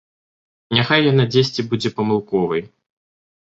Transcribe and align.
Няхай 0.77 1.01
яна 1.11 1.25
дзесьці 1.33 1.67
будзе 1.75 1.93
памылковай. 2.01 2.61